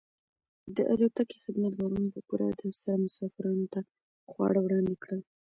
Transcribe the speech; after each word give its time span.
د 0.75 0.77
الوتکې 0.91 1.37
خدمتګارانو 1.45 2.13
په 2.15 2.21
پوره 2.27 2.45
ادب 2.51 2.73
سره 2.83 3.01
مسافرانو 3.05 3.65
ته 3.73 3.79
خواړه 4.31 4.59
وړاندې 4.63 4.95
کړل. 5.03 5.21